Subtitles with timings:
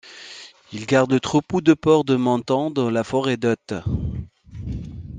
[0.73, 3.83] Il garde le troupeau de porcs de Montan dans la forêt d'Othe.